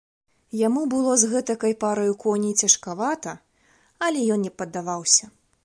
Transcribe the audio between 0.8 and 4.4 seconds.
было з гэтакай параю коней цяжкавата, але